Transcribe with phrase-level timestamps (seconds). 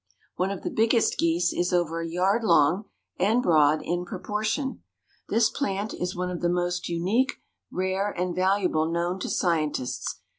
[0.35, 2.85] One of the biggest geese is over a yard long
[3.19, 4.81] and broad in proportion.
[5.29, 7.33] This plant is one of the most unique,
[7.69, 10.15] rare and valuable known to scientists.